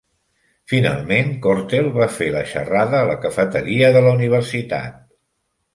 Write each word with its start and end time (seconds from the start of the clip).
Finalment, 0.71 1.29
Cortell 1.43 1.89
va 1.99 2.09
fer 2.15 2.31
la 2.37 2.43
xerrada 2.53 3.01
a 3.03 3.07
la 3.13 3.19
cafeteria 3.27 3.95
de 3.99 4.07
la 4.09 4.17
universitat. 4.21 4.99